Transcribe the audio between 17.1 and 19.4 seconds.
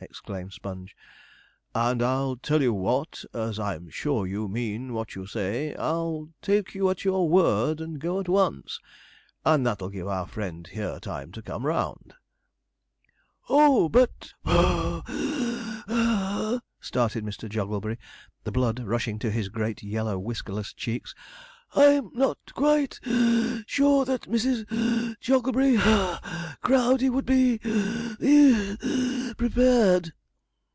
Mr. Jogglebury, the blood rushing to